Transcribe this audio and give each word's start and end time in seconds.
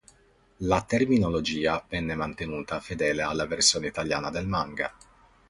La 0.61 0.81
terminologia 0.81 1.85
venne 1.87 2.15
mantenuta 2.15 2.79
fedele 2.79 3.21
alla 3.21 3.45
versione 3.45 3.85
italiana 3.85 4.31
del 4.31 4.47
manga. 4.47 4.91